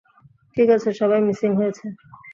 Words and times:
ঠিক 0.57 0.67
আছে, 0.75 0.89
সবাই 0.99 1.19
মিসিং 1.27 1.51
হয়েছে। 1.59 1.85